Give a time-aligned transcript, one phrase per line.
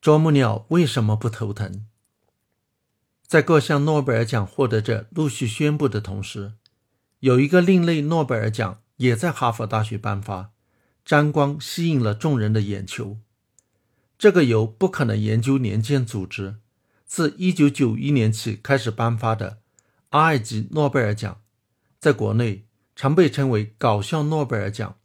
[0.00, 1.84] 啄木鸟为什么不头疼？
[3.26, 6.52] 在各项诺贝尔奖获得者陆续宣布的同时，
[7.18, 10.52] 有一个另类诺贝尔奖也在哈佛大学颁发，
[11.04, 13.18] 沾光吸引了众人的眼球。
[14.16, 16.56] 这个由不可能研究年鉴组织
[17.04, 19.58] 自1991年起开始颁发的
[20.10, 21.40] R 级诺贝尔奖，
[21.98, 24.96] 在国内常被称为“搞笑诺贝尔奖”。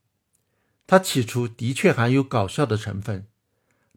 [0.85, 3.27] 它起初的确含有搞笑的成分，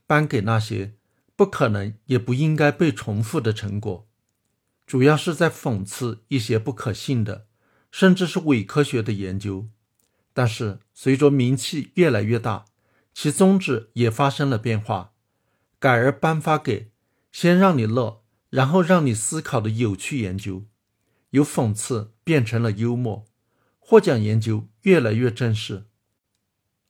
[0.07, 0.95] 颁给那些
[1.35, 4.09] 不可能也不应该被重复的成果。
[4.87, 7.47] 主要是在讽刺一些不可信的，
[7.91, 9.69] 甚至是伪科学的研究。
[10.33, 12.67] 但是随着名气越来越大，
[13.13, 15.13] 其宗旨也发生了变化，
[15.79, 16.93] 改而颁发给
[17.33, 20.67] 先让你乐，然后让你思考的有趣研究，
[21.31, 23.27] 由讽刺变成了幽默。
[23.79, 25.87] 获奖研究越来越正式，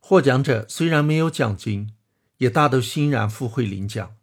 [0.00, 1.94] 获奖者虽然没有奖金，
[2.38, 4.16] 也大都欣然赴会领奖。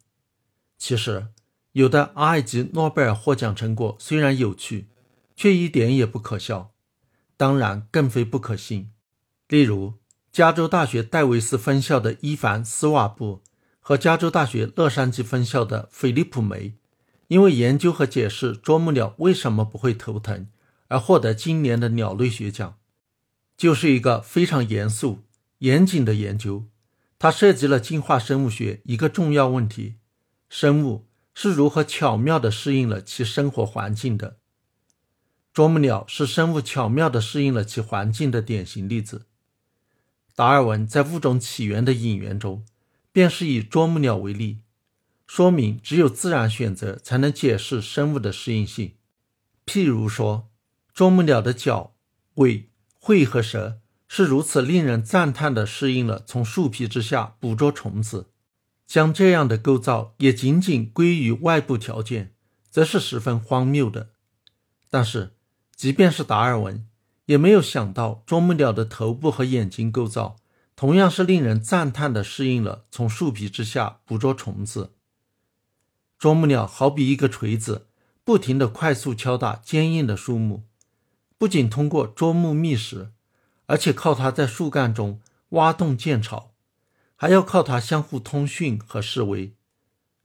[0.78, 1.28] 其实。
[1.72, 4.86] 有的 R 级诺贝尔获奖成果虽然有趣，
[5.34, 6.70] 却一点也不可笑，
[7.36, 8.92] 当然更非不可信。
[9.48, 9.94] 例如，
[10.30, 13.42] 加州大学戴维斯分校的伊凡·斯瓦布
[13.80, 16.74] 和加州大学洛杉矶分校的菲利普·梅，
[17.26, 20.46] 因为研究和解释啄木鸟为什么不会头疼
[20.86, 22.78] 而获得今年的鸟类学奖，
[23.56, 25.24] 就是一个非常严肃、
[25.58, 26.66] 严谨的研究。
[27.24, 29.94] 它涉及了进化生物学一个重要问题：
[30.50, 31.06] 生物。
[31.32, 34.36] 是如何巧妙地适应了其生活环境的？
[35.50, 39.24] 啄木鸟是生物巧妙地适应了其环境的典型例子。
[40.34, 42.62] 达尔文在《物种起源》的引言中，
[43.10, 44.58] 便是以啄木鸟为例，
[45.26, 48.96] 说明只有自然选择才能解释生物的适应性。
[49.64, 50.50] 譬如说，
[50.92, 51.94] 啄木鸟的脚、
[52.34, 52.68] 尾、
[53.00, 53.80] 喙和舌
[54.16, 58.28] 是如此令人赞叹地适应了从树皮之下捕捉虫子。
[58.86, 62.32] 将这样的构造也仅仅归于外部条件，
[62.70, 64.10] 则是十分荒谬的。
[64.88, 65.34] 但是，
[65.74, 66.86] 即便是达尔文，
[67.26, 70.36] 也没有想到啄木鸟的头部和眼睛构造
[70.76, 74.92] 同样是令人赞叹的，适应了从树皮之下捕捉虫子。
[76.20, 77.88] 啄木鸟好比一个锤子，
[78.22, 80.62] 不停地快速敲打坚硬的树木，
[81.36, 83.10] 不仅通过啄木觅食，
[83.66, 85.20] 而且靠它在树干中
[85.50, 86.52] 挖洞建巢。
[87.16, 89.54] 还要靠它相互通讯和示威。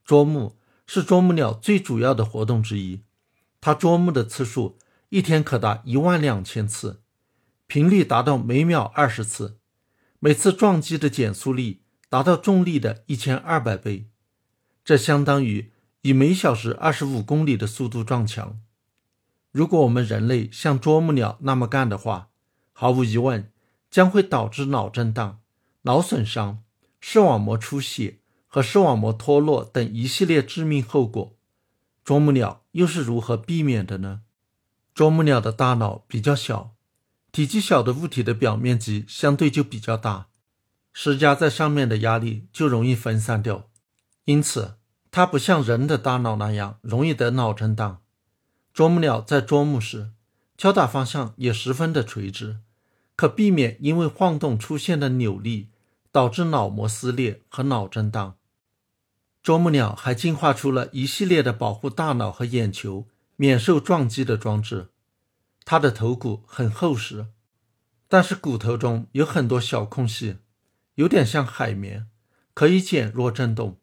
[0.04, 0.58] 啄木
[0.88, 3.04] 是啄木鸟最主要的活动之一，
[3.62, 4.78] 它啄木的次数
[5.10, 7.02] 一天可达一万两千次，
[7.68, 9.60] 频率达到每秒二十次，
[10.20, 14.10] 每次撞击的减速力达到重力的一千二百倍，
[14.84, 18.60] 这相当于以每小时二十五公里的速度撞墙。
[19.52, 22.29] 如果我们人类像啄木鸟那么干的话，
[22.80, 23.52] 毫无疑问
[23.92, 25.42] 将会导致脑震荡、
[25.82, 26.64] 脑损伤。
[27.02, 31.36] 视网膜出血和视网膜脱落等一系列致命后果，
[32.06, 34.22] 啄木鸟又是如何避免的呢？
[34.96, 36.74] 啄木鸟的大脑比较小，
[37.34, 40.28] 体积小的物体的表面积相对就比较大，
[40.94, 43.70] 施加在上面的压力就容易分散掉，
[44.24, 44.78] 因此
[45.12, 48.02] 它不像人的大脑那样容易得脑震荡。
[48.74, 50.12] 啄木鸟在啄木时，
[50.58, 52.60] 敲打方向也十分的垂直，
[53.20, 55.68] 可避免因为晃动出现的扭力。
[56.12, 58.36] 导致脑膜撕裂和脑震荡。
[59.44, 64.90] 啄木鸟还进化出了一系列的保护大脑和眼球免受撞击的装置。
[65.64, 67.28] 它的头骨很厚实，
[68.08, 70.38] 但是骨头中有很多小空隙，
[70.96, 72.08] 有点像海绵，
[72.56, 73.78] 可以减弱震动。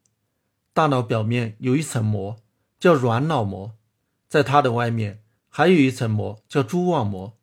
[0.73, 2.37] 大脑表面有一层膜，
[2.81, 3.77] 叫软脑膜，
[4.29, 7.39] 在它的外面还有一层膜，叫蛛网膜。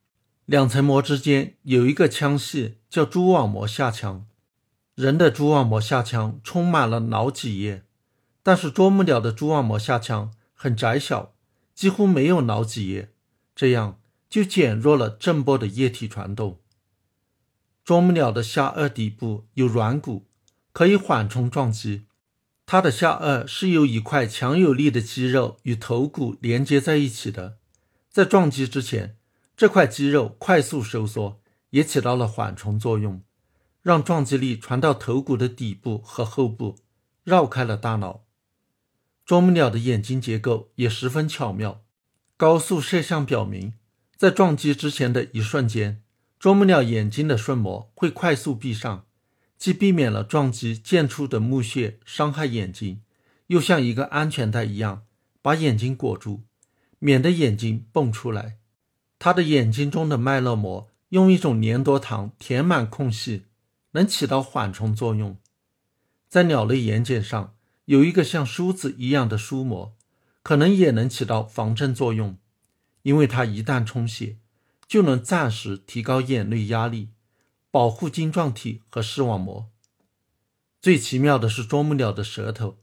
[0.46, 4.26] 两层膜之间有一个腔隙，叫蛛网膜下腔。
[4.94, 7.84] 人的蛛网膜下腔充满了脑脊液，
[8.44, 11.34] 但是啄木鸟的蛛网膜下腔很窄小，
[11.74, 13.14] 几乎没有脑脊液，
[13.56, 14.00] 这样
[14.30, 16.59] 就减弱了震波的液体传动。
[17.86, 20.26] 啄木鸟的下颚底部有软骨，
[20.74, 22.03] 可以缓冲撞击。
[22.66, 27.58] 它的下颚是由一块强有力的肌肉与头骨连接在一起的，
[28.09, 29.17] 在撞击之前，
[29.55, 33.22] 这块肌肉快速收缩，也起到了缓冲作用。
[33.82, 36.78] 让撞击力传到头骨的底部和后部，
[37.26, 38.23] 绕开了大脑。
[39.26, 41.84] 啄木鸟的眼睛结构也十分巧妙。
[42.38, 43.73] 高速摄像表明，
[44.16, 46.02] 在撞击之前的一瞬间，
[46.40, 49.05] 啄木鸟眼睛的瞬膜会快速闭上，
[49.58, 53.02] 既避免了撞击溅出的木屑伤害眼睛，
[53.47, 55.05] 又像一个安全带一样
[55.41, 56.44] 把眼睛裹住，
[57.00, 58.59] 免得眼睛蹦出来。
[59.23, 63.46] 它的眼睛中的脉络膜用一种粘多糖填满空隙。
[63.91, 65.37] 能起到缓冲作用。
[66.28, 67.55] 在鸟类眼睑上
[67.85, 69.96] 有一个像梳子一样的梳膜，
[70.41, 72.37] 可能也能起到防震作用，
[73.03, 74.35] 因为它一旦充血，
[74.87, 77.11] 就能暂时提高眼内压力，
[77.72, 79.69] 保护晶状体和视网膜。
[80.81, 82.78] 最奇妙的是啄木鸟的舌头，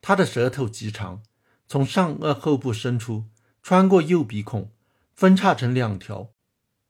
[0.00, 1.22] 它的舌头极长，
[1.68, 3.26] 从上颚后部伸出，
[3.62, 4.72] 穿过右鼻孔，
[5.16, 6.34] 分叉成两条，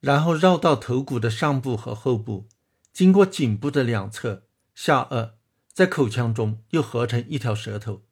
[0.00, 2.48] 然后绕到头骨的上部和后部，
[2.92, 4.42] 经过颈部的两侧、
[4.74, 5.34] 下颚。
[5.72, 8.02] 在口腔中又合成一条舌头，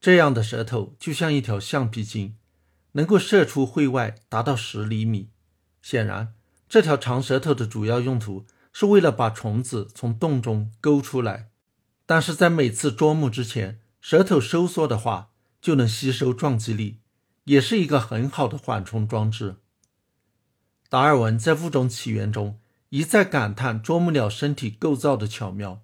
[0.00, 2.36] 这样的舌头就像一条橡皮筋，
[2.92, 5.30] 能够射出会外达到十厘米。
[5.82, 6.34] 显然，
[6.68, 11.48] 这条长舌头的主要用途是为了把虫子从洞中勾出来。
[12.04, 15.30] 但是在每次啄木之前，舌头收缩的话，
[15.60, 17.00] 就能吸收撞击力，
[17.44, 19.56] 也是一个很好的缓冲装置。
[20.88, 22.58] 达尔文在《物种起源》中
[22.88, 25.82] 一再感叹啄木鸟身体构造的巧妙。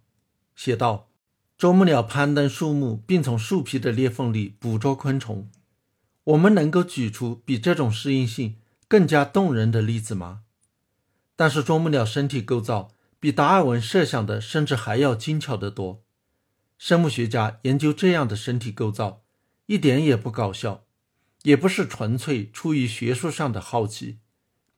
[0.55, 1.11] 写道
[1.59, 5.51] ：“啄木鸟攀登树木，并从树皮的裂缝里捕捉昆虫。
[6.25, 8.57] 我们能够举出比这种适应性
[8.89, 10.41] 更加动人的例子吗？
[11.37, 12.89] 但是，啄木鸟身体构造
[13.21, 16.03] 比达尔文设想的甚至还要精巧得多。
[16.79, 19.23] 生物学家研究这样的身体构造，
[19.67, 20.86] 一点也不搞笑，
[21.47, 24.19] 也不是纯粹出于学术上的好奇，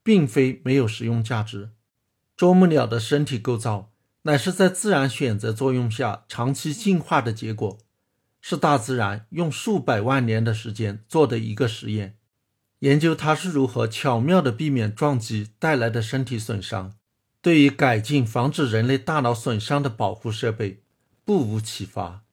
[0.03, 1.71] 并非没有实用价值。
[2.37, 3.91] 啄木鸟的身体构造。”
[4.23, 7.77] 乃是在自然选择作用下长期进化的结果，
[8.41, 12.17] 是大自然用数百万年的时间做的一个实验，
[12.79, 16.95] 研究它是如何巧妙地避免撞击带来的身体损伤，
[17.41, 20.83] 对于改进防止人类大脑损伤的保护设备
[21.23, 22.25] 不无启发。